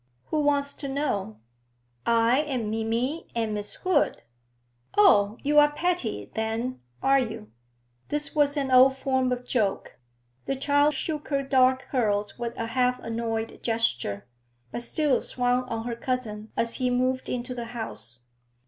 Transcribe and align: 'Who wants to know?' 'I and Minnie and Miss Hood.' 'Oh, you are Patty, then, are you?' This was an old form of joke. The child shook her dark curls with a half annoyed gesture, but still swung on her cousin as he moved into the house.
'Who 0.31 0.39
wants 0.41 0.73
to 0.73 0.87
know?' 0.87 1.37
'I 2.07 2.39
and 2.47 2.71
Minnie 2.71 3.27
and 3.35 3.53
Miss 3.53 3.75
Hood.' 3.75 4.23
'Oh, 4.97 5.37
you 5.43 5.59
are 5.59 5.73
Patty, 5.73 6.31
then, 6.33 6.81
are 7.03 7.19
you?' 7.19 7.51
This 8.09 8.33
was 8.33 8.57
an 8.57 8.71
old 8.71 8.97
form 8.97 9.31
of 9.31 9.45
joke. 9.45 9.99
The 10.47 10.55
child 10.55 10.95
shook 10.95 11.27
her 11.27 11.43
dark 11.43 11.83
curls 11.91 12.39
with 12.39 12.57
a 12.57 12.65
half 12.65 12.97
annoyed 12.99 13.59
gesture, 13.61 14.25
but 14.71 14.81
still 14.81 15.21
swung 15.21 15.65
on 15.65 15.85
her 15.85 15.95
cousin 15.95 16.51
as 16.57 16.77
he 16.77 16.89
moved 16.89 17.29
into 17.29 17.53
the 17.53 17.65
house. 17.65 18.21